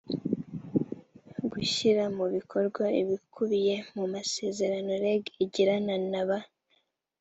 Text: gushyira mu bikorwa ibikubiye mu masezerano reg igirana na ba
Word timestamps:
gushyira 1.51 2.03
mu 2.17 2.25
bikorwa 2.35 2.83
ibikubiye 3.01 3.75
mu 3.95 4.05
masezerano 4.13 4.91
reg 5.03 5.21
igirana 5.43 5.95
na 6.11 6.23
ba 6.27 6.39